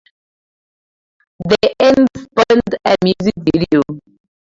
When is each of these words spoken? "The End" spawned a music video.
"The 1.45 1.73
End" 1.79 2.07
spawned 2.17 2.63
a 2.87 2.95
music 3.03 3.35
video. 3.37 3.81